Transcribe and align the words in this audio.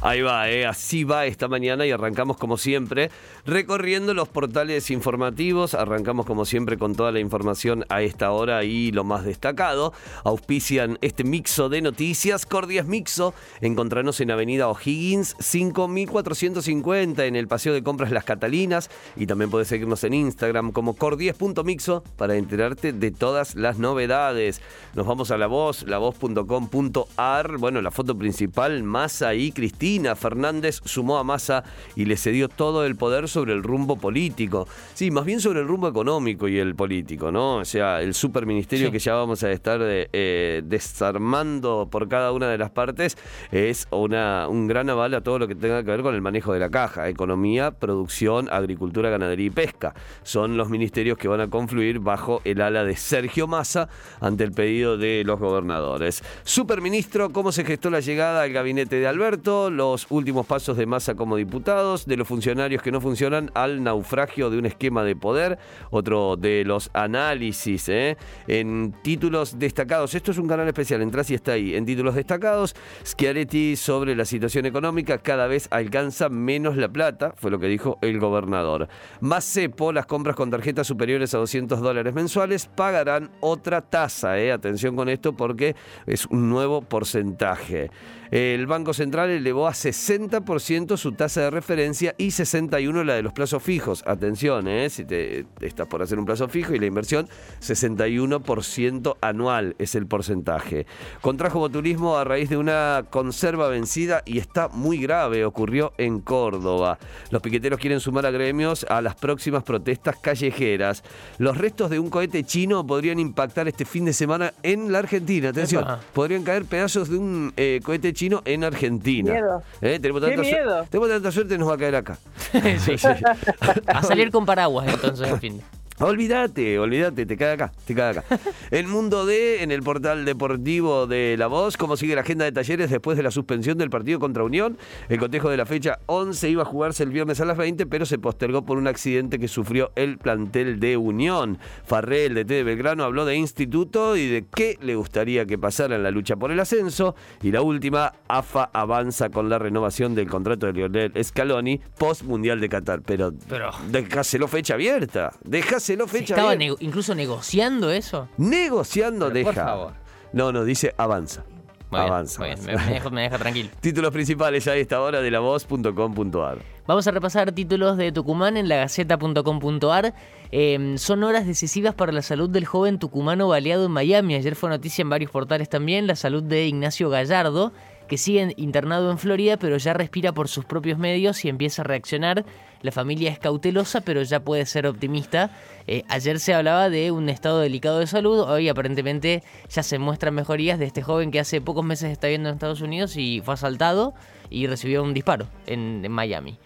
Ahí 0.00 0.22
va, 0.22 0.48
eh, 0.48 0.64
así 0.64 1.02
va 1.02 1.26
esta 1.26 1.48
mañana 1.48 1.84
y 1.84 1.90
arrancamos 1.90 2.36
como 2.36 2.56
siempre 2.56 3.10
recorriendo 3.44 4.14
los 4.14 4.28
portales 4.28 4.92
informativos. 4.92 5.74
Arrancamos 5.74 6.24
como 6.24 6.44
siempre 6.44 6.78
con 6.78 6.94
toda 6.94 7.10
la 7.10 7.18
información 7.18 7.84
a 7.88 8.02
esta 8.02 8.30
hora 8.30 8.62
y 8.62 8.92
lo 8.92 9.02
más 9.02 9.24
destacado. 9.24 9.92
Auspician 10.22 10.98
este 11.00 11.24
mixo 11.24 11.68
de 11.68 11.82
noticias. 11.82 12.46
Cordias 12.46 12.86
Mixo. 12.86 13.34
Encontranos 13.60 14.20
en 14.20 14.30
Avenida 14.30 14.68
O'Higgins 14.68 15.34
5450 15.40 17.26
en 17.26 17.34
el 17.34 17.48
Paseo 17.48 17.74
de 17.74 17.82
Compras 17.82 18.12
Las 18.12 18.22
Catalinas. 18.22 18.90
Y 19.16 19.26
también 19.26 19.50
puedes 19.50 19.66
seguirnos 19.66 20.04
en 20.04 20.14
Instagram 20.14 20.70
como 20.70 20.94
cordies.mixo 20.94 22.04
para 22.16 22.36
enterarte 22.36 22.92
de 22.92 23.10
todas 23.10 23.56
las 23.56 23.80
novedades. 23.80 24.60
Nos 24.94 25.08
vamos 25.08 25.32
a 25.32 25.38
la 25.38 25.48
voz, 25.48 25.82
lavoz.com.ar. 25.88 27.58
Bueno, 27.58 27.82
la 27.82 27.90
foto 27.90 28.16
principal, 28.16 28.84
Massa 28.84 29.34
y 29.34 29.50
Cristina 29.50 29.87
Fernández 30.16 30.80
sumó 30.84 31.18
a 31.18 31.24
Massa 31.24 31.64
y 31.96 32.04
le 32.04 32.16
cedió 32.16 32.48
todo 32.48 32.84
el 32.84 32.96
poder 32.96 33.28
sobre 33.28 33.52
el 33.52 33.62
rumbo 33.62 33.96
político. 33.96 34.68
Sí, 34.94 35.10
más 35.10 35.24
bien 35.24 35.40
sobre 35.40 35.60
el 35.60 35.68
rumbo 35.68 35.88
económico 35.88 36.46
y 36.48 36.58
el 36.58 36.74
político, 36.74 37.32
¿no? 37.32 37.56
O 37.56 37.64
sea, 37.64 38.02
el 38.02 38.14
superministerio 38.14 38.92
que 38.92 38.98
ya 38.98 39.14
vamos 39.14 39.42
a 39.42 39.50
estar 39.50 39.80
eh, 39.82 40.08
eh, 40.12 40.62
desarmando 40.64 41.88
por 41.90 42.08
cada 42.08 42.32
una 42.32 42.48
de 42.48 42.58
las 42.58 42.70
partes 42.70 43.16
es 43.50 43.88
una, 43.90 44.46
un 44.48 44.66
gran 44.66 44.90
aval 44.90 45.14
a 45.14 45.22
todo 45.22 45.38
lo 45.38 45.48
que 45.48 45.54
tenga 45.54 45.82
que 45.82 45.90
ver 45.90 46.02
con 46.02 46.14
el 46.14 46.20
manejo 46.22 46.52
de 46.52 46.60
la 46.60 46.70
caja. 46.70 47.08
Economía, 47.08 47.70
producción, 47.70 48.48
agricultura, 48.50 49.10
ganadería 49.10 49.46
y 49.46 49.50
pesca. 49.50 49.94
Son 50.22 50.56
los 50.56 50.68
ministerios 50.68 51.16
que 51.16 51.28
van 51.28 51.40
a 51.40 51.48
confluir 51.48 51.98
bajo 52.00 52.42
el 52.44 52.60
ala 52.60 52.84
de 52.84 52.96
Sergio 52.96 53.46
Massa 53.46 53.88
ante 54.20 54.44
el 54.44 54.52
pedido 54.52 54.98
de 54.98 55.22
los 55.24 55.38
gobernadores. 55.38 56.22
Superministro, 56.44 57.30
¿cómo 57.30 57.52
se 57.52 57.64
gestó 57.64 57.90
la 57.90 58.00
llegada 58.00 58.42
al 58.42 58.52
gabinete 58.52 58.96
de 58.96 59.06
Alberto? 59.06 59.70
Los 59.78 60.06
últimos 60.10 60.44
pasos 60.44 60.76
de 60.76 60.86
Massa 60.86 61.14
como 61.14 61.36
diputados, 61.36 62.04
de 62.04 62.16
los 62.16 62.26
funcionarios 62.26 62.82
que 62.82 62.90
no 62.90 63.00
funcionan 63.00 63.50
al 63.54 63.82
naufragio 63.82 64.50
de 64.50 64.58
un 64.58 64.66
esquema 64.66 65.04
de 65.04 65.14
poder, 65.16 65.58
otro 65.90 66.36
de 66.36 66.64
los 66.64 66.90
análisis 66.92 67.88
¿eh? 67.88 68.16
en 68.48 68.92
títulos 69.02 69.58
destacados. 69.58 70.14
Esto 70.14 70.32
es 70.32 70.38
un 70.38 70.48
canal 70.48 70.66
especial, 70.66 71.00
entras 71.00 71.30
y 71.30 71.34
está 71.34 71.52
ahí. 71.52 71.76
En 71.76 71.86
títulos 71.86 72.16
destacados, 72.16 72.74
Schiaretti 73.06 73.76
sobre 73.76 74.16
la 74.16 74.24
situación 74.24 74.66
económica 74.66 75.18
cada 75.18 75.46
vez 75.46 75.68
alcanza 75.70 76.28
menos 76.28 76.76
la 76.76 76.88
plata, 76.88 77.32
fue 77.36 77.52
lo 77.52 77.60
que 77.60 77.68
dijo 77.68 77.98
el 78.02 78.18
gobernador. 78.18 78.88
Más 79.20 79.44
cepo, 79.44 79.92
las 79.92 80.06
compras 80.06 80.34
con 80.34 80.50
tarjetas 80.50 80.88
superiores 80.88 81.32
a 81.34 81.38
200 81.38 81.80
dólares 81.80 82.12
mensuales 82.12 82.66
pagarán 82.66 83.30
otra 83.40 83.80
tasa. 83.80 84.40
¿eh? 84.40 84.50
Atención 84.50 84.96
con 84.96 85.08
esto 85.08 85.34
porque 85.34 85.76
es 86.04 86.26
un 86.26 86.50
nuevo 86.50 86.82
porcentaje. 86.82 87.90
El 88.30 88.66
Banco 88.66 88.92
Central 88.92 89.30
elevó 89.30 89.67
a 89.68 89.72
60% 89.72 90.96
su 90.96 91.12
tasa 91.12 91.42
de 91.42 91.50
referencia 91.50 92.14
y 92.16 92.28
61% 92.28 93.04
la 93.04 93.14
de 93.14 93.22
los 93.22 93.34
plazos 93.34 93.62
fijos. 93.62 94.02
Atención, 94.06 94.66
¿eh? 94.66 94.88
si 94.88 95.04
te, 95.04 95.44
estás 95.60 95.86
por 95.86 96.02
hacer 96.02 96.18
un 96.18 96.24
plazo 96.24 96.48
fijo 96.48 96.74
y 96.74 96.78
la 96.78 96.86
inversión, 96.86 97.28
61% 97.60 99.16
anual 99.20 99.76
es 99.78 99.94
el 99.94 100.06
porcentaje. 100.06 100.86
Contrajo 101.20 101.58
botulismo 101.58 102.16
a 102.16 102.24
raíz 102.24 102.48
de 102.48 102.56
una 102.56 103.04
conserva 103.10 103.68
vencida 103.68 104.22
y 104.24 104.38
está 104.38 104.68
muy 104.68 104.98
grave, 104.98 105.44
ocurrió 105.44 105.92
en 105.98 106.20
Córdoba. 106.20 106.98
Los 107.30 107.42
piqueteros 107.42 107.78
quieren 107.78 108.00
sumar 108.00 108.24
a 108.24 108.30
gremios 108.30 108.86
a 108.88 109.02
las 109.02 109.16
próximas 109.16 109.64
protestas 109.64 110.16
callejeras. 110.16 111.02
Los 111.36 111.58
restos 111.58 111.90
de 111.90 111.98
un 111.98 112.08
cohete 112.08 112.42
chino 112.42 112.86
podrían 112.86 113.18
impactar 113.18 113.68
este 113.68 113.84
fin 113.84 114.06
de 114.06 114.14
semana 114.14 114.54
en 114.62 114.90
la 114.92 115.00
Argentina. 115.00 115.50
Atención, 115.50 115.84
podrían 116.14 116.42
caer 116.42 116.64
pedazos 116.64 117.10
de 117.10 117.18
un 117.18 117.52
eh, 117.58 117.80
cohete 117.84 118.14
chino 118.14 118.40
en 118.46 118.64
Argentina. 118.64 119.32
Miedo. 119.32 119.57
¿Eh? 119.80 119.98
Tenemos, 120.00 120.22
tanta 120.22 120.36
Qué 120.36 120.42
miedo. 120.42 120.86
tenemos 120.90 121.08
tanta 121.10 121.32
suerte, 121.32 121.58
nos 121.58 121.68
va 121.68 121.74
a 121.74 121.78
caer 121.78 121.96
acá. 121.96 122.18
A 123.86 124.02
salir 124.02 124.30
con 124.30 124.46
paraguas 124.46 124.86
entonces, 124.88 125.28
en 125.28 125.40
fin. 125.40 125.62
Olvídate, 126.00 126.78
olvídate, 126.78 127.26
te 127.26 127.36
cae 127.36 127.54
acá, 127.54 127.72
te 127.84 127.92
cae 127.92 128.10
acá. 128.18 128.24
El 128.70 128.86
mundo 128.86 129.26
de, 129.26 129.64
en 129.64 129.72
el 129.72 129.82
portal 129.82 130.24
deportivo 130.24 131.08
de 131.08 131.34
La 131.36 131.48
Voz, 131.48 131.76
cómo 131.76 131.96
sigue 131.96 132.14
la 132.14 132.20
agenda 132.20 132.44
de 132.44 132.52
talleres 132.52 132.88
después 132.88 133.16
de 133.16 133.24
la 133.24 133.32
suspensión 133.32 133.78
del 133.78 133.90
partido 133.90 134.20
contra 134.20 134.44
Unión. 134.44 134.78
El 135.08 135.18
cotejo 135.18 135.50
de 135.50 135.56
la 135.56 135.66
fecha 135.66 135.98
11 136.06 136.50
iba 136.50 136.62
a 136.62 136.66
jugarse 136.66 137.02
el 137.02 137.10
viernes 137.10 137.40
a 137.40 137.44
las 137.46 137.56
20, 137.56 137.86
pero 137.86 138.06
se 138.06 138.18
postergó 138.18 138.64
por 138.64 138.78
un 138.78 138.86
accidente 138.86 139.40
que 139.40 139.48
sufrió 139.48 139.90
el 139.96 140.18
plantel 140.18 140.78
de 140.78 140.96
Unión. 140.96 141.58
Farrell, 141.84 142.34
de 142.34 142.44
T 142.44 142.54
de 142.54 142.62
Belgrano, 142.62 143.02
habló 143.02 143.24
de 143.24 143.34
instituto 143.34 144.16
y 144.16 144.28
de 144.28 144.44
qué 144.54 144.78
le 144.80 144.94
gustaría 144.94 145.46
que 145.46 145.58
pasara 145.58 145.96
en 145.96 146.04
la 146.04 146.12
lucha 146.12 146.36
por 146.36 146.52
el 146.52 146.60
ascenso. 146.60 147.16
Y 147.42 147.50
la 147.50 147.62
última, 147.62 148.12
AFA 148.28 148.70
avanza 148.72 149.30
con 149.30 149.48
la 149.48 149.58
renovación 149.58 150.14
del 150.14 150.28
contrato 150.28 150.66
de 150.66 150.74
Lionel 150.74 151.12
Scaloni 151.24 151.80
post 151.98 152.22
Mundial 152.22 152.60
de 152.60 152.68
Qatar. 152.68 153.02
Pero, 153.02 153.32
Pero- 153.48 153.70
dejáselo 153.90 154.46
fecha 154.46 154.74
abierta, 154.74 155.32
dejáselo 155.42 155.87
¿Se 155.96 156.06
fecha 156.06 156.34
estaba 156.34 156.54
incluso 156.80 157.14
negociando 157.14 157.90
eso? 157.90 158.28
Negociando 158.36 159.30
Pero, 159.32 159.46
por 159.46 159.54
deja. 159.54 159.66
favor. 159.66 159.92
No, 160.32 160.52
no, 160.52 160.64
dice 160.64 160.94
avanza. 160.98 161.44
Muy 161.90 162.00
bien, 162.00 162.12
avanza. 162.12 162.40
muy 162.40 162.48
bien, 162.48 162.58
avanza. 162.58 162.78
me, 162.84 162.86
me 162.86 162.94
deja, 162.94 163.10
me 163.10 163.22
deja 163.22 163.38
tranquilo. 163.38 163.70
Títulos 163.80 164.12
principales 164.12 164.68
a 164.68 164.76
esta 164.76 165.00
hora 165.00 165.22
de 165.22 165.30
la 165.30 165.40
voz.com.ar. 165.40 166.58
Vamos 166.86 167.06
a 167.06 167.10
repasar 167.10 167.52
títulos 167.52 167.96
de 167.96 168.12
Tucumán 168.12 168.56
en 168.56 168.68
lagaceta.com.ar. 168.68 170.14
Eh, 170.52 170.94
son 170.98 171.22
horas 171.24 171.46
decisivas 171.46 171.94
para 171.94 172.12
la 172.12 172.22
salud 172.22 172.50
del 172.50 172.66
joven 172.66 172.98
tucumano 172.98 173.48
baleado 173.48 173.86
en 173.86 173.92
Miami. 173.92 174.34
Ayer 174.34 174.56
fue 174.56 174.68
noticia 174.70 175.02
en 175.02 175.10
varios 175.10 175.30
portales 175.30 175.68
también. 175.68 176.06
La 176.06 176.16
salud 176.16 176.42
de 176.42 176.66
Ignacio 176.66 177.08
Gallardo, 177.10 177.72
que 178.08 178.18
sigue 178.18 178.54
internado 178.56 179.10
en 179.10 179.18
Florida, 179.18 179.56
pero 179.56 179.76
ya 179.76 179.92
respira 179.92 180.32
por 180.32 180.48
sus 180.48 180.64
propios 180.64 180.98
medios 180.98 181.44
y 181.44 181.48
empieza 181.48 181.82
a 181.82 181.84
reaccionar. 181.84 182.44
La 182.82 182.92
familia 182.92 183.30
es 183.30 183.38
cautelosa, 183.38 184.00
pero 184.00 184.22
ya 184.22 184.40
puede 184.40 184.64
ser 184.66 184.86
optimista. 184.86 185.50
Eh, 185.86 186.02
ayer 186.08 186.38
se 186.40 186.54
hablaba 186.54 186.90
de 186.90 187.10
un 187.10 187.28
estado 187.28 187.60
delicado 187.60 187.98
de 187.98 188.06
salud. 188.06 188.40
Hoy 188.40 188.68
aparentemente 188.68 189.42
ya 189.68 189.82
se 189.82 189.98
muestran 189.98 190.34
mejorías 190.34 190.78
de 190.78 190.86
este 190.86 191.02
joven 191.02 191.30
que 191.30 191.40
hace 191.40 191.60
pocos 191.60 191.84
meses 191.84 192.10
está 192.10 192.26
viviendo 192.28 192.48
en 192.48 192.54
Estados 192.54 192.80
Unidos 192.80 193.16
y 193.16 193.40
fue 193.44 193.54
asaltado 193.54 194.14
y 194.50 194.66
recibió 194.66 195.02
un 195.02 195.12
disparo 195.14 195.46
en- 195.66 196.02
en 196.04 196.12
Miami. 196.12 196.58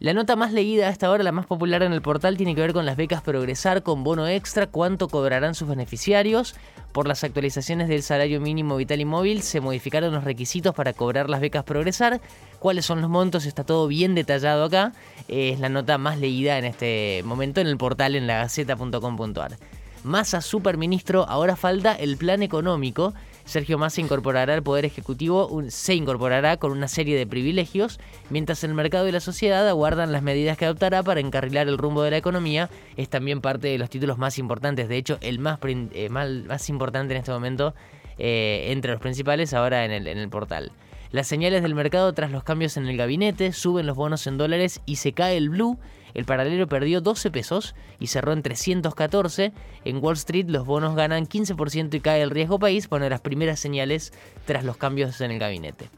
La 0.00 0.12
nota 0.12 0.34
más 0.36 0.52
leída 0.52 0.88
hasta 0.88 1.06
ahora, 1.06 1.22
la 1.22 1.32
más 1.32 1.46
popular 1.46 1.82
en 1.82 1.92
el 1.92 2.02
portal, 2.02 2.36
tiene 2.36 2.54
que 2.54 2.60
ver 2.60 2.72
con 2.72 2.84
las 2.84 2.96
becas 2.96 3.22
Progresar 3.22 3.82
con 3.82 4.02
bono 4.02 4.26
extra, 4.26 4.66
cuánto 4.66 5.08
cobrarán 5.08 5.54
sus 5.54 5.68
beneficiarios. 5.68 6.54
Por 6.92 7.08
las 7.08 7.24
actualizaciones 7.24 7.88
del 7.88 8.02
salario 8.02 8.40
mínimo 8.40 8.76
vital 8.76 9.00
y 9.00 9.04
móvil 9.04 9.42
se 9.42 9.60
modificaron 9.60 10.12
los 10.12 10.24
requisitos 10.24 10.74
para 10.74 10.92
cobrar 10.92 11.30
las 11.30 11.40
becas 11.40 11.64
Progresar. 11.64 12.20
¿Cuáles 12.58 12.86
son 12.86 13.00
los 13.00 13.10
montos? 13.10 13.46
Está 13.46 13.64
todo 13.64 13.86
bien 13.86 14.14
detallado 14.14 14.64
acá. 14.64 14.92
Es 15.28 15.60
la 15.60 15.68
nota 15.68 15.96
más 15.98 16.18
leída 16.18 16.58
en 16.58 16.64
este 16.64 17.22
momento 17.24 17.60
en 17.60 17.68
el 17.68 17.76
portal 17.76 18.16
en 18.16 18.26
lagaceta.com.ar. 18.26 19.58
Massa 20.02 20.42
superministro, 20.42 21.24
ahora 21.28 21.56
falta 21.56 21.94
el 21.94 22.16
plan 22.16 22.42
económico. 22.42 23.14
Sergio 23.44 23.78
Massa 23.78 24.00
incorporará 24.00 24.54
al 24.54 24.62
Poder 24.62 24.84
Ejecutivo, 24.84 25.46
un- 25.48 25.70
se 25.70 25.94
incorporará 25.94 26.56
con 26.56 26.72
una 26.72 26.88
serie 26.88 27.16
de 27.16 27.26
privilegios, 27.26 28.00
mientras 28.30 28.64
el 28.64 28.74
mercado 28.74 29.06
y 29.08 29.12
la 29.12 29.20
sociedad 29.20 29.68
aguardan 29.68 30.12
las 30.12 30.22
medidas 30.22 30.56
que 30.56 30.64
adoptará 30.64 31.02
para 31.02 31.20
encarrilar 31.20 31.68
el 31.68 31.78
rumbo 31.78 32.02
de 32.02 32.10
la 32.10 32.16
economía. 32.16 32.70
Es 32.96 33.08
también 33.08 33.40
parte 33.40 33.68
de 33.68 33.78
los 33.78 33.90
títulos 33.90 34.18
más 34.18 34.38
importantes, 34.38 34.88
de 34.88 34.96
hecho, 34.96 35.18
el 35.20 35.38
más, 35.38 35.58
eh, 35.62 36.08
más 36.08 36.68
importante 36.68 37.14
en 37.14 37.18
este 37.18 37.32
momento, 37.32 37.74
eh, 38.18 38.66
entre 38.70 38.92
los 38.92 39.00
principales, 39.00 39.52
ahora 39.54 39.84
en 39.84 39.90
el, 39.90 40.06
en 40.06 40.18
el 40.18 40.28
portal. 40.28 40.72
Las 41.14 41.28
señales 41.28 41.62
del 41.62 41.76
mercado 41.76 42.12
tras 42.12 42.32
los 42.32 42.42
cambios 42.42 42.76
en 42.76 42.88
el 42.88 42.96
gabinete, 42.96 43.52
suben 43.52 43.86
los 43.86 43.96
bonos 43.96 44.26
en 44.26 44.36
dólares 44.36 44.80
y 44.84 44.96
se 44.96 45.12
cae 45.12 45.36
el 45.36 45.48
blue. 45.48 45.78
El 46.12 46.24
paralelo 46.24 46.66
perdió 46.66 47.00
12 47.00 47.30
pesos 47.30 47.76
y 48.00 48.08
cerró 48.08 48.32
en 48.32 48.42
314. 48.42 49.52
En 49.84 50.02
Wall 50.02 50.14
Street 50.14 50.46
los 50.48 50.66
bonos 50.66 50.96
ganan 50.96 51.28
15% 51.28 51.94
y 51.94 52.00
cae 52.00 52.20
el 52.20 52.30
riesgo 52.30 52.58
país. 52.58 52.88
Bueno, 52.88 53.08
las 53.08 53.20
primeras 53.20 53.60
señales 53.60 54.12
tras 54.44 54.64
los 54.64 54.76
cambios 54.76 55.20
en 55.20 55.30
el 55.30 55.38
gabinete. 55.38 55.88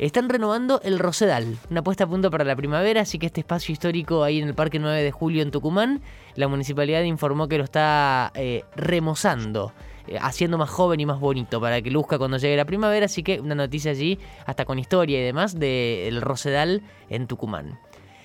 Están 0.00 0.28
renovando 0.28 0.80
el 0.82 0.98
Rosedal, 0.98 1.56
una 1.70 1.82
puesta 1.82 2.02
a 2.02 2.06
punto 2.08 2.28
para 2.28 2.42
la 2.42 2.56
primavera, 2.56 3.02
así 3.02 3.20
que 3.20 3.26
este 3.26 3.42
espacio 3.42 3.72
histórico 3.72 4.24
ahí 4.24 4.40
en 4.40 4.48
el 4.48 4.54
Parque 4.54 4.80
9 4.80 5.04
de 5.04 5.12
Julio 5.12 5.42
en 5.42 5.52
Tucumán, 5.52 6.00
la 6.34 6.48
municipalidad 6.48 7.02
informó 7.02 7.46
que 7.46 7.58
lo 7.58 7.64
está 7.64 8.32
eh, 8.34 8.64
remozando, 8.74 9.72
haciendo 10.20 10.58
más 10.58 10.70
joven 10.70 11.00
y 11.00 11.06
más 11.06 11.20
bonito 11.20 11.60
para 11.60 11.80
que 11.82 11.90
luzca 11.90 12.18
cuando 12.18 12.36
llegue 12.38 12.56
la 12.56 12.64
primavera, 12.64 13.06
así 13.06 13.22
que 13.22 13.40
una 13.40 13.54
noticia 13.54 13.90
allí, 13.90 14.18
hasta 14.46 14.64
con 14.64 14.78
historia 14.78 15.18
y 15.18 15.22
demás, 15.22 15.58
del 15.58 16.20
Rosedal 16.20 16.82
en 17.08 17.26
Tucumán. 17.26 17.78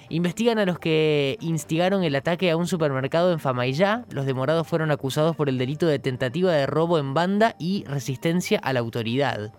Investigan 0.09 0.59
a 0.59 0.65
los 0.65 0.79
que 0.79 1.37
instigaron 1.41 2.03
el 2.03 2.15
ataque 2.15 2.51
a 2.51 2.57
un 2.57 2.67
supermercado 2.67 3.31
en 3.31 3.39
Famaillá. 3.39 4.05
Los 4.11 4.25
demorados 4.25 4.67
fueron 4.67 4.91
acusados 4.91 5.35
por 5.35 5.49
el 5.49 5.57
delito 5.57 5.87
de 5.87 5.97
tentativa 5.97 6.51
de 6.51 6.67
robo 6.67 6.99
en 6.99 7.13
banda 7.13 7.55
y 7.57 7.83
resistencia 7.85 8.59
a 8.59 8.73
la 8.73 8.81
autoridad 8.81 9.51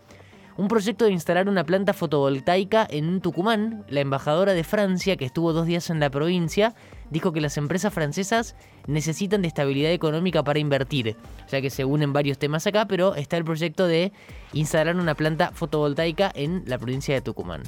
un 0.56 0.69
proyecto 0.69 1.05
de 1.05 1.12
instalar 1.12 1.49
una 1.49 1.65
planta 1.65 1.93
fotovoltaica 1.93 2.87
en 2.88 3.21
Tucumán. 3.21 3.85
La 3.88 4.00
embajadora 4.00 4.53
de 4.53 4.65
Francia, 4.65 5.17
que 5.17 5.25
estuvo 5.25 5.53
dos 5.53 5.67
días 5.67 5.91
en 5.91 6.00
la 6.00 6.11
provincia, 6.11 6.75
dijo 7.14 7.32
que 7.32 7.40
las 7.40 7.56
empresas 7.56 7.94
francesas 7.94 8.56
necesitan 8.88 9.40
de 9.40 9.49
estabilidad 9.49 9.93
económica 9.93 10.43
para 10.43 10.58
invertir. 10.58 11.16
Sea 11.46 11.62
que 11.62 11.70
se 11.70 11.84
unen 11.84 12.12
varios 12.12 12.38
temas 12.38 12.66
acá, 12.66 12.87
pero 12.87 13.14
está 13.14 13.37
el 13.37 13.44
proyecto 13.44 13.87
de 13.87 14.12
instalar 14.52 14.96
una 14.96 15.14
planta 15.14 15.52
fotovoltaica 15.55 16.32
en 16.34 16.64
la 16.66 16.76
provincia 16.76 17.14
de 17.14 17.20
Tucumán. 17.20 17.62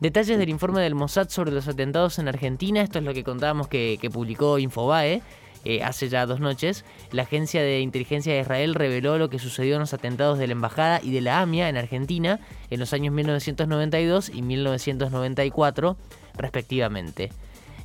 Detalles 0.00 0.38
del 0.38 0.48
informe 0.48 0.80
del 0.80 0.94
Mossad 0.94 1.28
sobre 1.28 1.52
los 1.52 1.68
atentados 1.68 2.18
en 2.18 2.28
Argentina, 2.28 2.80
esto 2.80 3.00
es 3.00 3.04
lo 3.04 3.12
que 3.12 3.22
contábamos 3.22 3.68
que, 3.68 4.10
publicó 4.10 4.58
Infobae. 4.58 5.20
Eh, 5.66 5.82
hace 5.82 6.08
ya 6.08 6.24
dos 6.24 6.40
noches, 6.40 6.86
la 7.12 7.24
Agencia 7.24 7.60
de 7.60 7.80
Inteligencia 7.80 8.32
de 8.32 8.40
Israel 8.40 8.74
reveló 8.74 9.18
lo 9.18 9.28
que 9.28 9.38
sucedió 9.38 9.74
en 9.74 9.80
los 9.80 9.92
atentados 9.92 10.38
de 10.38 10.46
la 10.46 10.54
Embajada 10.54 11.00
y 11.02 11.10
de 11.10 11.20
la 11.20 11.42
AMIA 11.42 11.68
en 11.68 11.76
Argentina 11.76 12.40
en 12.70 12.80
los 12.80 12.94
años 12.94 13.12
1992 13.12 14.30
y 14.30 14.40
1994, 14.40 15.98
respectivamente. 16.38 17.30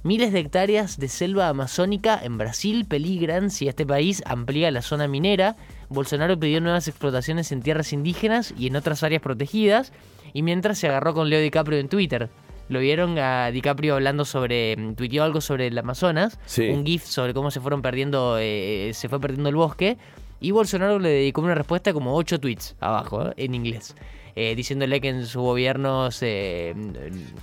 Miles 0.05 0.31
de 0.31 0.39
hectáreas 0.39 0.99
de 0.99 1.07
selva 1.07 1.49
amazónica 1.49 2.19
en 2.21 2.37
Brasil 2.37 2.85
peligran 2.87 3.49
si 3.49 3.67
este 3.67 3.87
país 3.87 4.21
amplía 4.27 4.69
la 4.69 4.83
zona 4.83 5.07
minera. 5.07 5.55
Bolsonaro 5.89 6.39
pidió 6.39 6.61
nuevas 6.61 6.87
explotaciones 6.87 7.51
en 7.51 7.63
tierras 7.63 7.91
indígenas 7.91 8.53
y 8.55 8.67
en 8.67 8.75
otras 8.75 9.01
áreas 9.01 9.23
protegidas, 9.23 9.93
y 10.31 10.43
mientras 10.43 10.77
se 10.77 10.87
agarró 10.89 11.15
con 11.15 11.31
Leo 11.31 11.41
DiCaprio 11.41 11.79
en 11.79 11.89
Twitter. 11.89 12.29
Lo 12.69 12.81
vieron 12.81 13.17
a 13.17 13.49
DiCaprio 13.49 13.95
hablando 13.95 14.25
sobre, 14.25 14.77
mm, 14.77 14.93
tuiteó 14.93 15.23
algo 15.23 15.41
sobre 15.41 15.65
el 15.65 15.77
Amazonas, 15.79 16.37
un 16.59 16.85
GIF 16.85 17.03
sobre 17.03 17.33
cómo 17.33 17.49
se 17.49 17.59
fueron 17.59 17.81
perdiendo, 17.81 18.37
eh, 18.39 18.91
se 18.93 19.09
fue 19.09 19.19
perdiendo 19.19 19.49
el 19.49 19.55
bosque, 19.55 19.97
y 20.39 20.51
Bolsonaro 20.51 20.99
le 20.99 21.09
dedicó 21.09 21.41
una 21.41 21.55
respuesta 21.55 21.93
como 21.93 22.15
ocho 22.15 22.39
tweets 22.39 22.75
abajo, 22.79 23.29
eh, 23.29 23.33
en 23.37 23.55
inglés. 23.55 23.95
Eh, 24.37 24.53
diciéndole 24.53 24.99
que 24.99 25.07
en 25.07 25.25
su 25.25 25.41
gobierno 25.41 26.09
mm, 26.09 26.09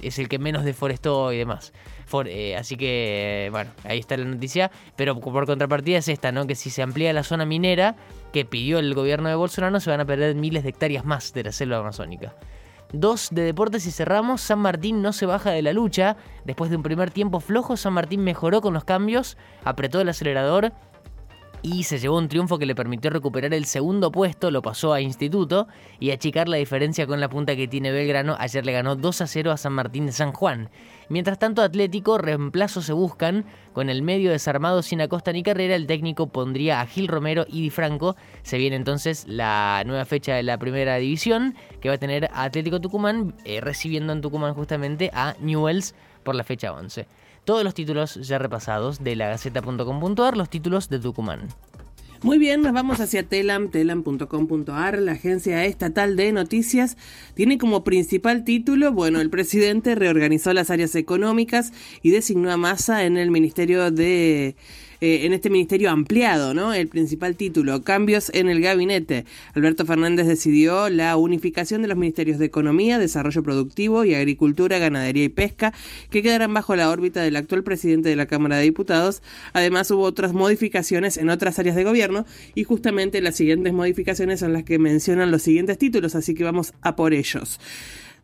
es 0.03 0.19
el 0.19 0.29
que 0.29 0.39
menos 0.39 0.65
deforestó 0.65 1.33
y 1.33 1.39
demás. 1.39 1.73
Eh, 2.27 2.55
así 2.57 2.77
que, 2.77 3.49
bueno, 3.51 3.71
ahí 3.85 3.99
está 3.99 4.17
la 4.17 4.27
noticia. 4.27 4.71
Pero 4.97 5.19
por 5.19 5.47
contrapartida 5.47 5.99
es 5.99 6.09
esta, 6.09 6.33
¿no? 6.33 6.47
Que 6.47 6.55
si 6.55 6.69
se 6.69 6.83
amplía 6.83 7.13
la 7.15 7.23
zona 7.23 7.47
minera 7.47 7.97
que 8.33 8.45
pidió 8.45 8.79
el 8.79 8.95
gobierno 8.95 9.31
de 9.31 9.35
Bolsonaro, 9.35 9.81
se 9.81 9.89
van 9.89 10.01
a 10.01 10.05
perder 10.05 10.35
miles 10.35 10.65
de 10.65 10.69
hectáreas 10.69 11.05
más 11.05 11.33
de 11.33 11.45
la 11.45 11.53
selva 11.53 11.79
amazónica. 11.79 12.35
Dos 12.93 13.29
de 13.31 13.43
deportes 13.43 13.87
y 13.87 13.91
cerramos. 13.91 14.43
San 14.43 14.59
Martín 14.59 15.01
no 15.01 15.15
se 15.15 15.25
baja 15.25 15.51
de 15.51 15.63
la 15.63 15.73
lucha. 15.73 16.19
Después 16.45 16.71
de 16.71 16.77
un 16.77 16.83
primer 16.83 17.11
tiempo 17.11 17.41
flojo, 17.41 17.79
San 17.79 17.95
Martín 17.95 18.23
mejoró 18.23 18.61
con 18.61 18.75
los 18.75 18.85
cambios, 18.85 19.39
apretó 19.65 20.03
el 20.03 20.11
acelerador 20.11 20.73
y 21.63 21.85
se 21.85 21.99
llevó 21.99 22.19
un 22.19 22.29
triunfo 22.29 22.59
que 22.59 22.67
le 22.67 22.75
permitió 22.75 23.11
recuperar 23.11 23.55
el 23.55 23.67
segundo 23.67 24.11
puesto, 24.11 24.51
lo 24.51 24.63
pasó 24.63 24.93
a 24.93 25.01
Instituto 25.01 25.69
y 26.01 26.11
achicar 26.11 26.49
la 26.49 26.57
diferencia 26.57 27.07
con 27.07 27.21
la 27.21 27.29
punta 27.29 27.55
que 27.55 27.69
tiene 27.69 27.93
Belgrano. 27.93 28.37
Ayer 28.39 28.67
le 28.67 28.73
ganó 28.73 28.97
2 28.97 29.21
a 29.21 29.27
0 29.27 29.53
a 29.53 29.57
San 29.57 29.73
Martín 29.73 30.07
de 30.07 30.13
San 30.13 30.33
Juan. 30.33 30.71
Mientras 31.09 31.39
tanto, 31.39 31.63
Atlético, 31.63 32.19
reemplazos 32.19 32.85
se 32.87 32.93
buscan. 32.93 33.45
Con 33.73 33.91
el 33.91 34.03
medio 34.03 34.33
desarmado 34.33 34.83
sin 34.83 35.01
acosta 35.01 35.33
ni 35.33 35.43
carrera, 35.43 35.77
el 35.77 35.87
técnico 35.87 36.27
pondría 36.27 36.81
a 36.81 36.87
Gil 36.87 37.07
Romero 37.07 37.47
y 37.49 37.63
Di 37.63 37.71
Franco. 37.71 38.17
Se 38.43 38.59
viene 38.59 38.77
entonces 38.77 39.25
la 39.29 39.83
nueva 39.87 40.05
fecha 40.05 40.35
de 40.35 40.43
la 40.43 40.59
primera 40.59 40.97
división, 40.97 41.55
que 41.81 41.89
va 41.89 41.95
a 41.95 41.99
tener 41.99 42.29
Atlético 42.35 42.81
Tucumán, 42.81 43.35
eh, 43.45 43.61
recibiendo 43.61 44.13
en 44.13 44.21
Tucumán 44.21 44.55
justamente 44.55 45.11
a 45.15 45.37
Newells 45.41 45.95
por 46.25 46.35
la 46.35 46.45
fecha 46.45 46.73
11. 46.73 47.07
Todos 47.45 47.65
los 47.65 47.75
títulos 47.75 48.15
ya 48.27 48.39
repasados 48.39 49.03
de 49.03 49.17
la 49.17 49.29
Gaceta.com.ar, 49.29 50.37
los 50.37 50.49
títulos 50.49 50.89
de 50.89 51.01
Tucumán. 51.01 51.49
Muy 52.23 52.39
bien, 52.39 52.63
nos 52.63 52.73
vamos 52.73 53.01
hacia 53.01 53.25
Telam, 53.25 53.69
telam.com.ar, 53.69 54.99
la 55.01 55.13
agencia 55.13 55.65
estatal 55.65 56.15
de 56.15 56.31
noticias. 56.31 56.97
Tiene 57.35 57.59
como 57.59 57.83
principal 57.83 58.45
título, 58.45 58.93
bueno, 58.93 59.21
el 59.21 59.29
presidente 59.29 59.97
reorganizó 59.97 60.53
las 60.53 60.71
áreas 60.71 60.95
económicas 60.95 61.73
y 62.01 62.13
designó 62.13 62.53
a 62.53 62.57
Massa 62.57 63.03
en 63.05 63.17
el 63.17 63.33
Ministerio 63.33 63.91
de 63.91 64.55
eh, 65.03 65.27
en 65.27 65.33
este 65.33 65.51
ministerio 65.51 65.91
ampliado, 65.91 66.55
¿no? 66.55 66.73
El 66.73 66.87
principal 66.87 67.35
título, 67.35 67.83
cambios 67.83 68.31
en 68.35 68.49
el 68.49 68.61
gabinete. 68.61 69.25
Alberto 69.53 69.85
Fernández 69.85 70.29
decidió 70.29 70.89
la 70.91 71.17
unificación 71.17 71.83
de 71.83 71.89
los 71.89 71.97
ministerios 71.97 72.39
de 72.39 72.45
Economía, 72.45 73.01
Desarrollo 73.01 73.43
Productivo 73.43 74.05
y 74.05 74.15
Agricultura, 74.15 74.79
Ganadería 74.79 75.25
y 75.25 75.29
Pesca, 75.29 75.75
que 76.09 76.23
quedarán 76.23 76.55
bajo 76.55 76.77
la 76.77 76.89
órbita 76.89 77.21
del 77.21 77.35
actual 77.35 77.65
presidente 77.65 78.11
de 78.11 78.15
la 78.15 78.27
Cámara 78.27 78.59
de 78.59 78.63
Diputados. 78.63 79.25
Además, 79.55 79.91
hubo 79.91 80.03
otras 80.03 80.35
modificaciones 80.35 81.17
en 81.17 81.31
otras 81.31 81.59
áreas 81.59 81.75
de 81.75 81.83
gobierno 81.83 82.25
y 82.55 82.63
justamente 82.63 83.21
las 83.21 83.35
siguientes 83.35 83.73
modificaciones 83.73 84.39
son 84.39 84.53
las 84.53 84.63
que 84.63 84.79
mencionan 84.79 85.33
los 85.33 85.43
siguientes 85.43 85.79
títulos, 85.79 86.15
así 86.15 86.33
que 86.33 86.45
vamos 86.45 86.75
a 86.81 86.95
por 86.95 87.13
ellos 87.13 87.59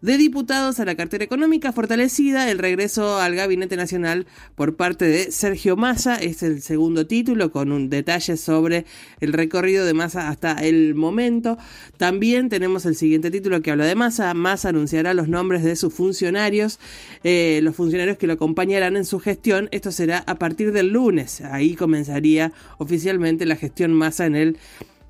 de 0.01 0.17
diputados 0.17 0.79
a 0.79 0.85
la 0.85 0.95
cartera 0.95 1.25
económica 1.25 1.73
fortalecida, 1.73 2.51
el 2.51 2.59
regreso 2.59 3.19
al 3.19 3.35
Gabinete 3.35 3.77
Nacional 3.77 4.27
por 4.55 4.77
parte 4.77 5.07
de 5.07 5.33
Sergio 5.33 5.77
Massa, 5.77 6.17
es 6.17 6.45
el 6.45 6.63
segundo 6.63 7.07
título 7.07 7.51
con 7.51 7.73
un 7.73 7.91
detalle 7.91 8.37
sobre 8.37 8.85
el 9.19 9.33
recorrido 9.33 9.85
de 9.85 9.95
Massa 9.95 10.29
hasta 10.29 10.53
el 10.53 10.95
momento. 10.95 11.59
También 11.97 12.49
tenemos 12.49 12.87
el 12.87 12.95
siguiente 12.95 13.33
título 13.33 13.61
que 13.61 13.73
habla 13.73 13.87
de 13.87 13.97
Massa, 13.97 14.33
Massa 14.35 14.69
anunciará 14.69 15.15
los 15.15 15.29
nombres 15.29 15.65
de 15.65 15.75
sus 15.75 15.93
funcionarios, 15.93 16.79
eh, 17.25 17.59
los 17.65 17.75
funcionarios 17.75 18.19
que 18.19 18.29
lo 18.29 18.35
acompañarán 18.35 18.97
en 18.97 19.05
su 19.05 19.19
gestión, 19.19 19.69
esto 19.73 19.91
será 19.91 20.19
a 20.27 20.37
partir 20.37 20.71
del 20.73 20.91
lunes, 20.91 21.41
ahí 21.41 21.75
comenzaría 21.75 22.53
oficialmente 22.79 23.47
la 23.47 23.57
gestión 23.57 23.93
Massa 23.95 24.27
en 24.27 24.37
el 24.37 24.59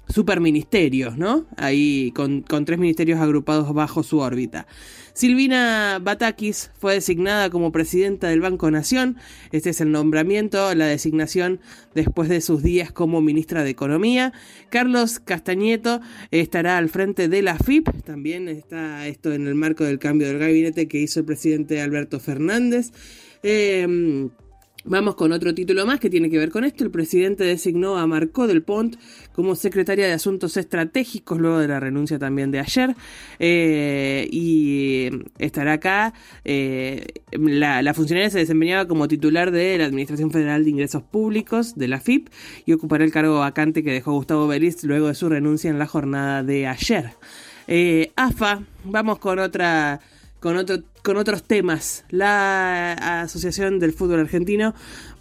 superministerios, 0.08 1.18
¿no? 1.18 1.46
Ahí 1.56 2.12
con, 2.14 2.44
tres 2.64 2.78
ministerios 2.78 3.20
agrupados 3.20 3.72
bajo 3.74 4.02
su 4.02 4.18
órbita. 4.18 4.66
Silvina 5.12 5.98
Batakis 6.00 6.70
fue 6.78 6.94
designada 6.94 7.50
como 7.50 7.72
presidenta 7.72 8.28
del 8.28 8.40
Banco 8.40 8.70
Nación. 8.70 9.16
Este 9.50 9.70
es 9.70 9.80
el 9.80 9.90
nombramiento, 9.90 10.74
la 10.74 10.86
designación 10.86 11.60
después 11.94 12.28
de 12.28 12.40
sus 12.40 12.62
días 12.62 12.92
como 12.92 13.20
ministra 13.20 13.64
de 13.64 13.70
Economía. 13.70 14.32
Carlos 14.70 15.18
Castañeto 15.18 16.00
estará 16.30 16.78
al 16.78 16.88
frente 16.88 17.28
de 17.28 17.42
la 17.42 17.58
FIP. 17.58 17.88
También 18.04 18.48
está 18.48 19.08
esto 19.08 19.32
en 19.32 19.46
el 19.46 19.56
marco 19.56 19.84
del 19.84 19.98
cambio 19.98 20.28
del 20.28 20.38
gabinete 20.38 20.86
que 20.86 21.00
hizo 21.00 21.20
el 21.20 21.26
presidente 21.26 21.80
Alberto 21.80 22.20
Fernández. 22.20 22.92
Eh, 23.42 24.28
Vamos 24.84 25.16
con 25.16 25.32
otro 25.32 25.54
título 25.54 25.84
más 25.86 25.98
que 25.98 26.08
tiene 26.08 26.30
que 26.30 26.38
ver 26.38 26.50
con 26.50 26.64
esto. 26.64 26.84
El 26.84 26.90
presidente 26.90 27.44
designó 27.44 27.98
a 27.98 28.06
Marco 28.06 28.46
del 28.46 28.62
Pont 28.62 28.96
como 29.32 29.56
secretaria 29.56 30.06
de 30.06 30.12
Asuntos 30.12 30.56
Estratégicos 30.56 31.38
luego 31.38 31.58
de 31.58 31.68
la 31.68 31.80
renuncia 31.80 32.18
también 32.18 32.50
de 32.52 32.60
ayer. 32.60 32.94
Eh, 33.40 34.28
y 34.30 35.10
estará 35.38 35.74
acá. 35.74 36.14
Eh, 36.44 37.04
la, 37.32 37.92
funcionaria 37.92 38.30
se 38.30 38.38
desempeñaba 38.38 38.86
como 38.86 39.08
titular 39.08 39.50
de 39.50 39.78
la 39.78 39.86
Administración 39.86 40.30
Federal 40.30 40.64
de 40.64 40.70
Ingresos 40.70 41.02
Públicos, 41.02 41.74
de 41.74 41.88
la 41.88 42.00
FIP, 42.00 42.28
y 42.64 42.72
ocupará 42.72 43.04
el 43.04 43.12
cargo 43.12 43.40
vacante 43.40 43.82
que 43.82 43.92
dejó 43.92 44.12
Gustavo 44.12 44.46
Belis 44.46 44.84
luego 44.84 45.08
de 45.08 45.14
su 45.14 45.28
renuncia 45.28 45.70
en 45.70 45.78
la 45.78 45.86
jornada 45.86 46.42
de 46.44 46.66
ayer. 46.68 47.10
Eh, 47.66 48.12
AFA, 48.16 48.62
vamos 48.84 49.18
con 49.18 49.38
otra 49.40 50.00
con, 50.40 50.56
otro, 50.56 50.78
con 51.02 51.16
otros 51.16 51.42
temas. 51.42 52.04
La 52.10 53.22
Asociación 53.22 53.78
del 53.78 53.92
Fútbol 53.92 54.20
Argentino 54.20 54.74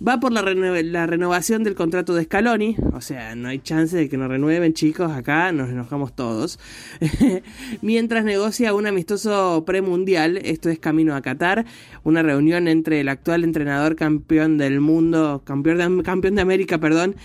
va 0.05 0.19
por 0.19 0.31
la, 0.31 0.41
la, 0.43 1.07
renovación 1.07 1.63
del 1.63 1.75
contrato 1.75 2.13
de 2.13 2.25
Scaloni. 2.25 2.75
O 2.93 3.01
sea, 3.01 3.35
no 3.35 3.49
hay 3.49 3.59
chance 3.59 3.95
de 3.95 4.09
que 4.09 4.17
nos 4.17 4.29
renueven, 4.29 4.73
chicos. 4.73 5.11
Acá 5.11 5.51
nos 5.51 5.69
enojamos 5.69 6.15
todos. 6.15 6.59
Mientras 7.81 8.23
negocia 8.23 8.73
un 8.73 8.87
amistoso 8.87 9.63
premundial, 9.65 10.37
esto 10.37 10.69
es 10.69 10.79
camino 10.79 11.15
a 11.15 11.21
Qatar, 11.21 11.65
una 12.03 12.21
reunión 12.21 12.67
entre 12.67 13.01
el 13.01 13.09
actual 13.09 13.43
entrenador 13.43 13.95
campeón 13.95 14.57
del 14.57 14.81
mundo, 14.81 15.41
campeón 15.45 15.97
de, 15.97 16.03
campeón 16.03 16.35
de 16.35 16.41
América, 16.41 16.77
perdón, 16.77 17.15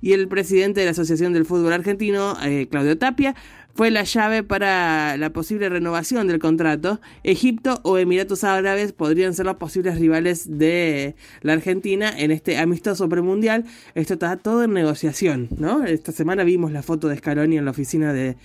y 0.00 0.12
el 0.12 0.28
presidente 0.28 0.80
de 0.80 0.86
la 0.86 0.92
Asociación 0.92 1.32
del 1.32 1.44
Fútbol 1.44 1.72
Argentino, 1.72 2.36
eh, 2.42 2.68
Claudio 2.70 2.98
Tapia, 2.98 3.34
fue 3.78 3.92
la 3.92 4.02
llave 4.02 4.42
para 4.42 5.16
la 5.18 5.32
posible 5.32 5.68
renovación 5.68 6.26
del 6.26 6.40
contrato. 6.40 7.00
Egipto 7.22 7.78
o 7.84 7.96
Emiratos 7.96 8.42
Árabes 8.42 8.92
podrían 8.92 9.34
ser 9.34 9.46
los 9.46 9.54
posibles 9.54 10.00
rivales 10.00 10.58
de 10.58 11.14
la 11.42 11.52
Argentina 11.52 12.12
en 12.18 12.32
este 12.32 12.58
amistoso 12.58 13.08
premundial. 13.08 13.66
Esto 13.94 14.14
está 14.14 14.36
todo 14.36 14.64
en 14.64 14.72
negociación, 14.72 15.46
¿no? 15.56 15.84
Esta 15.84 16.10
semana 16.10 16.42
vimos 16.42 16.72
la 16.72 16.82
foto 16.82 17.06
de 17.06 17.18
Scaloni 17.18 17.56
en 17.56 17.66
la 17.66 17.70
oficina 17.70 18.12
de, 18.12 18.36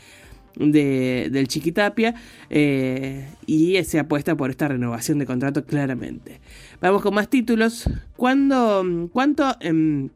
del 0.56 1.48
Chiquitapia 1.48 2.14
eh, 2.52 3.28
y 3.48 3.84
se 3.86 3.98
apuesta 3.98 4.38
por 4.38 4.52
esta 4.52 4.68
renovación 4.68 5.18
de 5.18 5.26
contrato 5.26 5.66
claramente. 5.66 6.42
Vamos 6.80 7.02
con 7.02 7.16
más 7.16 7.28
títulos. 7.28 7.90
¿Cuándo, 8.16 9.10
¿Cuánto 9.12 9.56
em, 9.62 10.10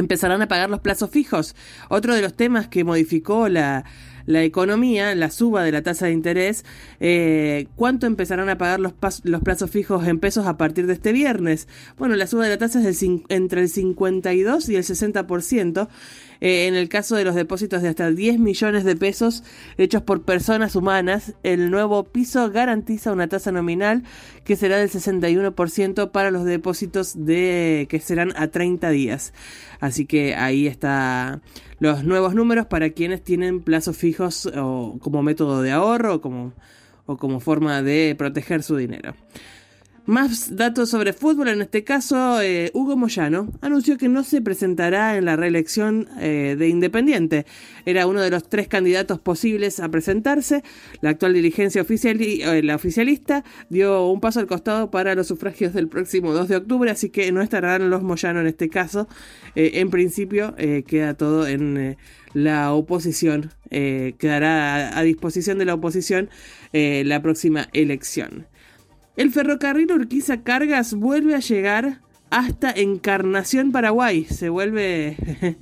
empezarán 0.00 0.42
a 0.42 0.48
pagar 0.48 0.70
los 0.70 0.80
plazos 0.80 1.10
fijos? 1.10 1.54
Otro 1.88 2.14
de 2.14 2.22
los 2.22 2.34
temas 2.34 2.68
que 2.68 2.84
modificó 2.84 3.48
la 3.48 3.84
la 4.26 4.42
economía, 4.42 5.14
la 5.14 5.30
suba 5.30 5.62
de 5.64 5.72
la 5.72 5.82
tasa 5.82 6.06
de 6.06 6.12
interés, 6.12 6.64
eh, 7.00 7.66
¿cuánto 7.76 8.06
empezarán 8.06 8.48
a 8.48 8.58
pagar 8.58 8.80
los, 8.80 8.94
los 9.24 9.42
plazos 9.42 9.70
fijos 9.70 10.06
en 10.06 10.18
pesos 10.18 10.46
a 10.46 10.56
partir 10.56 10.86
de 10.86 10.94
este 10.94 11.12
viernes? 11.12 11.68
Bueno, 11.98 12.16
la 12.16 12.26
suba 12.26 12.44
de 12.44 12.50
la 12.50 12.58
tasa 12.58 12.78
es 12.86 13.00
del, 13.00 13.22
entre 13.28 13.62
el 13.62 13.68
52 13.68 14.68
y 14.68 14.76
el 14.76 14.84
60%. 14.84 15.88
Eh, 16.42 16.66
en 16.66 16.74
el 16.74 16.88
caso 16.88 17.14
de 17.14 17.24
los 17.24 17.36
depósitos 17.36 17.82
de 17.82 17.88
hasta 17.88 18.10
10 18.10 18.40
millones 18.40 18.82
de 18.82 18.96
pesos 18.96 19.44
hechos 19.78 20.02
por 20.02 20.24
personas 20.24 20.74
humanas, 20.74 21.34
el 21.44 21.70
nuevo 21.70 22.02
piso 22.02 22.50
garantiza 22.50 23.12
una 23.12 23.28
tasa 23.28 23.52
nominal 23.52 24.02
que 24.42 24.56
será 24.56 24.78
del 24.78 24.90
61% 24.90 26.10
para 26.10 26.32
los 26.32 26.44
depósitos 26.44 27.24
de 27.24 27.86
que 27.88 28.00
serán 28.00 28.32
a 28.34 28.48
30 28.48 28.90
días. 28.90 29.32
Así 29.78 30.04
que 30.04 30.34
ahí 30.34 30.66
está 30.66 31.40
los 31.78 32.04
nuevos 32.04 32.34
números 32.34 32.66
para 32.66 32.90
quienes 32.90 33.22
tienen 33.22 33.60
plazos 33.60 33.96
fijos 33.96 34.11
o 34.20 34.98
como 35.00 35.22
método 35.22 35.62
de 35.62 35.70
ahorro 35.70 36.14
o 36.16 36.20
como, 36.20 36.52
o 37.06 37.16
como 37.16 37.40
forma 37.40 37.82
de 37.82 38.14
proteger 38.16 38.62
su 38.62 38.76
dinero. 38.76 39.14
Más 40.04 40.56
datos 40.56 40.90
sobre 40.90 41.12
fútbol, 41.12 41.46
en 41.46 41.62
este 41.62 41.84
caso, 41.84 42.42
eh, 42.42 42.72
Hugo 42.74 42.96
Moyano 42.96 43.52
anunció 43.60 43.96
que 43.98 44.08
no 44.08 44.24
se 44.24 44.42
presentará 44.42 45.16
en 45.16 45.26
la 45.26 45.36
reelección 45.36 46.08
eh, 46.18 46.56
de 46.58 46.68
Independiente. 46.68 47.46
Era 47.86 48.08
uno 48.08 48.20
de 48.20 48.28
los 48.28 48.48
tres 48.48 48.66
candidatos 48.66 49.20
posibles 49.20 49.78
a 49.78 49.88
presentarse. 49.90 50.64
La 51.02 51.10
actual 51.10 51.34
dirigencia 51.34 51.86
eh, 51.88 52.62
la 52.64 52.74
oficialista 52.74 53.44
dio 53.68 54.08
un 54.08 54.20
paso 54.20 54.40
al 54.40 54.48
costado 54.48 54.90
para 54.90 55.14
los 55.14 55.28
sufragios 55.28 55.72
del 55.72 55.86
próximo 55.86 56.32
2 56.32 56.48
de 56.48 56.56
octubre, 56.56 56.90
así 56.90 57.08
que 57.08 57.30
no 57.30 57.40
estarán 57.40 57.88
los 57.88 58.02
Moyano 58.02 58.40
en 58.40 58.48
este 58.48 58.68
caso. 58.68 59.06
en 59.54 59.90
principio, 59.90 60.56
queda 60.56 61.14
todo 61.14 61.46
en 61.46 61.96
la 62.34 62.72
oposición, 62.72 63.52
quedará 63.70 64.98
a 64.98 65.02
disposición 65.02 65.58
de 65.58 65.64
la 65.64 65.74
oposición 65.74 66.28
la 66.72 67.22
próxima 67.22 67.68
elección. 67.72 68.46
El 69.14 69.30
ferrocarril 69.30 69.92
Urquiza 69.92 70.42
Cargas 70.42 70.94
vuelve 70.94 71.34
a 71.34 71.40
llegar 71.40 72.00
hasta 72.30 72.70
Encarnación, 72.70 73.70
Paraguay. 73.70 74.24
Se 74.24 74.48
vuelve 74.48 75.18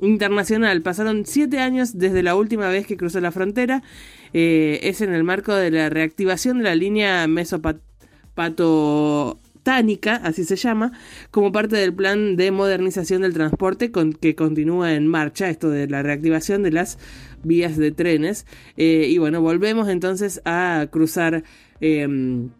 internacional. 0.00 0.82
Pasaron 0.82 1.24
siete 1.24 1.60
años 1.60 1.96
desde 1.96 2.24
la 2.24 2.34
última 2.34 2.68
vez 2.68 2.88
que 2.88 2.96
cruzó 2.96 3.20
la 3.20 3.30
frontera. 3.30 3.84
Eh, 4.32 4.80
es 4.82 5.00
en 5.00 5.14
el 5.14 5.22
marco 5.22 5.54
de 5.54 5.70
la 5.70 5.90
reactivación 5.90 6.58
de 6.58 6.64
la 6.64 6.74
línea 6.74 7.28
mesopatotánica, 7.28 10.16
así 10.16 10.44
se 10.44 10.56
llama, 10.56 10.90
como 11.30 11.52
parte 11.52 11.76
del 11.76 11.94
plan 11.94 12.34
de 12.36 12.50
modernización 12.50 13.22
del 13.22 13.32
transporte 13.32 13.92
con, 13.92 14.12
que 14.12 14.34
continúa 14.34 14.94
en 14.94 15.06
marcha, 15.06 15.48
esto 15.48 15.70
de 15.70 15.86
la 15.86 16.02
reactivación 16.02 16.64
de 16.64 16.72
las 16.72 16.98
vías 17.44 17.76
de 17.76 17.92
trenes. 17.92 18.44
Eh, 18.76 19.06
y 19.08 19.18
bueno, 19.18 19.40
volvemos 19.40 19.88
entonces 19.88 20.42
a 20.44 20.88
cruzar 20.90 21.44
em, 21.80 22.50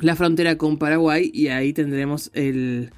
la 0.00 0.16
frontera 0.16 0.56
con 0.56 0.78
Paraguay 0.78 1.30
y 1.32 1.48
ahí 1.48 1.72
tendremos 1.72 2.30
el, 2.34 2.90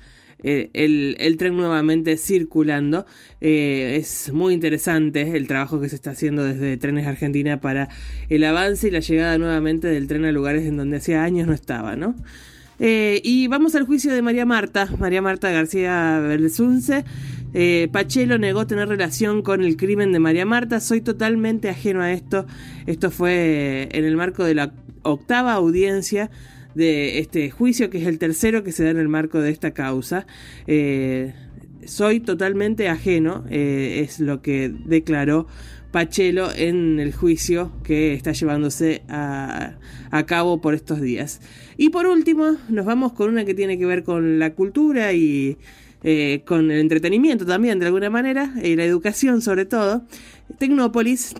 el, 0.45 1.37
tren 1.39 1.57
nuevamente 1.57 2.17
circulando. 2.17 3.07
Eh, 3.41 3.97
es 3.99 4.33
muy 4.33 4.55
interesante 4.55 5.37
el 5.37 5.47
trabajo 5.47 5.81
que 5.81 5.89
se 5.89 5.97
está 5.97 6.11
haciendo 6.11 6.45
desde 6.45 6.77
Trenes 6.77 7.07
Argentina 7.07 7.61
para 7.61 7.89
el 8.29 8.45
avance 8.45 8.89
y 8.89 8.91
la 8.91 9.01
llegada 9.01 9.39
nuevamente 9.39 9.89
del 9.89 10.07
tren 10.07 10.25
a 10.25 10.33
lugares 10.33 10.67
en 10.67 10.77
donde 10.77 10.99
hacía 10.99 11.25
años 11.25 11.47
no 11.47 11.55
estaba, 11.55 11.97
¿no? 11.97 12.15
Eh, 12.81 13.21
y 13.23 13.47
vamos 13.47 13.75
al 13.77 13.85
juicio 13.85 14.13
de 14.13 14.21
María 14.21 14.45
Marta, 14.45 14.89
María 14.99 15.23
Marta 15.23 15.51
García 15.51 16.19
Belsunce. 16.21 17.05
Eh, 17.57 17.89
Pachelo 17.93 18.37
negó 18.37 18.67
tener 18.67 18.89
relación 18.89 19.43
con 19.43 19.63
el 19.63 19.77
crimen 19.77 20.13
de 20.13 20.19
María 20.19 20.45
Marta. 20.45 20.81
Soy 20.81 21.01
totalmente 21.01 21.69
ajeno 21.69 22.03
a 22.03 22.13
esto. 22.13 22.47
Esto 22.87 23.13
fue 23.13 23.89
en 23.93 24.05
el 24.05 24.17
marco 24.17 24.45
de 24.45 24.57
la 24.57 24.73
octava 25.03 25.53
audiencia 25.53 26.31
de 26.75 27.19
este 27.19 27.51
juicio, 27.51 27.91
que 27.91 27.99
es 27.99 28.07
el 28.07 28.19
tercero 28.19 28.65
que 28.65 28.73
se 28.73 28.85
da 28.85 28.91
en 28.91 28.99
el 28.99 29.09
marco 29.09 29.41
de 29.41 29.51
esta 29.51 29.73
causa. 29.73 30.27
Eh, 30.67 31.35
soy 31.85 32.21
totalmente 32.21 32.89
ajeno, 32.89 33.45
eh, 33.51 34.01
es 34.05 34.21
lo 34.21 34.43
que 34.43 34.73
declaró 34.87 35.47
Pachelo 35.93 36.51
en 36.53 36.99
el 36.99 37.13
juicio 37.13 37.71
que 37.85 38.15
está 38.15 38.33
llevándose 38.33 39.03
a, 39.09 39.77
cabo 40.27 40.61
por 40.61 40.75
estos 40.75 41.01
días. 41.01 41.41
Y 41.77 41.91
por 41.91 42.07
último, 42.07 42.57
nos 42.69 42.87
vamos 42.87 43.13
con 43.13 43.31
una 43.31 43.45
que 43.45 43.55
tiene 43.55 43.79
que 43.79 43.87
ver 43.87 44.03
con 44.03 44.39
la 44.39 44.55
cultura 44.55 45.13
y 45.13 45.57
eh, 46.03 46.43
con 46.47 46.71
el 46.71 46.81
entretenimiento 46.81 47.47
también, 47.47 47.79
de 47.79 47.87
alguna 47.87 48.11
manera, 48.11 48.55
y 48.63 48.77
la 48.77 48.85
educación 48.85 49.41
sobre 49.41 49.67
todo. 49.67 50.05
Tecnópolis, 50.59 51.35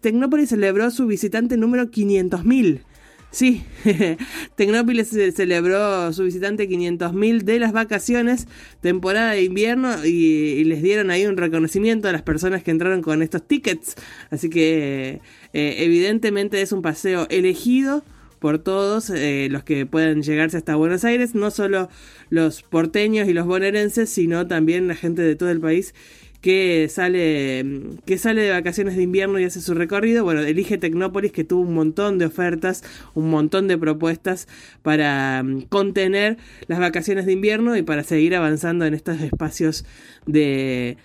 Tecnópolis 0.00 0.48
celebró 0.48 0.90
su 0.90 1.06
visitante 1.06 1.56
número 1.56 1.90
500.000 1.90 2.82
Sí, 3.30 3.62
Tecnópolis 4.56 5.10
celebró 5.34 6.12
su 6.14 6.24
visitante 6.24 6.68
500.000 6.68 7.42
de 7.42 7.58
las 7.58 7.72
vacaciones, 7.72 8.48
temporada 8.80 9.32
de 9.32 9.44
invierno, 9.44 10.04
y, 10.04 10.64
les 10.64 10.82
dieron 10.82 11.10
ahí 11.10 11.26
un 11.26 11.36
reconocimiento 11.36 12.08
a 12.08 12.12
las 12.12 12.22
personas 12.22 12.62
que 12.62 12.70
entraron 12.70 13.02
con 13.02 13.22
estos 13.22 13.46
tickets. 13.46 13.96
Así 14.30 14.48
que 14.48 15.20
eh, 15.52 15.74
evidentemente 15.78 16.62
es 16.62 16.72
un 16.72 16.80
paseo 16.80 17.26
elegido 17.28 18.02
por 18.38 18.58
todos 18.58 19.10
eh, 19.10 19.48
los 19.50 19.64
que 19.64 19.84
puedan 19.84 20.22
llegarse 20.22 20.56
hasta 20.56 20.76
Buenos 20.76 21.04
Aires, 21.04 21.34
no 21.34 21.50
solo 21.50 21.88
los 22.30 22.62
porteños 22.62 23.28
y 23.28 23.34
los 23.34 23.46
bonaerenses, 23.46 24.08
sino 24.08 24.46
también 24.46 24.88
la 24.88 24.94
gente 24.94 25.22
de 25.22 25.36
todo 25.36 25.50
el 25.50 25.60
país 25.60 25.94
que 26.40 26.88
sale, 26.88 27.64
que 28.06 28.18
sale 28.18 28.42
de 28.42 28.50
vacaciones 28.50 28.96
de 28.96 29.02
invierno 29.02 29.38
y 29.38 29.44
hace 29.44 29.60
su 29.60 29.74
recorrido. 29.74 30.24
Bueno, 30.24 30.40
elige 30.40 30.78
Tecnópolis 30.78 31.32
que 31.32 31.44
tuvo 31.44 31.62
un 31.62 31.74
montón 31.74 32.18
de 32.18 32.26
ofertas, 32.26 32.84
un 33.14 33.30
montón 33.30 33.68
de 33.68 33.76
propuestas 33.76 34.46
para 34.82 35.42
mm, 35.42 35.62
contener 35.62 36.38
las 36.66 36.78
vacaciones 36.78 37.26
de 37.26 37.32
invierno 37.32 37.76
y 37.76 37.82
para 37.82 38.04
seguir 38.04 38.34
avanzando 38.36 38.86
en 38.86 38.94
estos 38.94 39.20
espacios 39.20 39.84
de, 40.26 40.96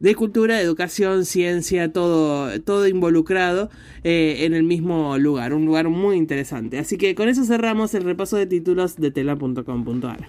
de 0.00 0.14
cultura, 0.14 0.60
educación, 0.60 1.24
ciencia, 1.24 1.92
todo, 1.92 2.60
todo 2.60 2.86
involucrado 2.86 3.70
eh, 4.04 4.38
en 4.40 4.54
el 4.54 4.62
mismo 4.62 5.18
lugar, 5.18 5.54
un 5.54 5.66
lugar 5.66 5.88
muy 5.88 6.16
interesante. 6.16 6.78
Así 6.78 6.98
que 6.98 7.14
con 7.14 7.28
eso 7.28 7.44
cerramos 7.44 7.94
el 7.94 8.04
repaso 8.04 8.36
de 8.36 8.46
títulos 8.46 8.96
de 8.96 9.10
tela.com.ar. 9.10 10.28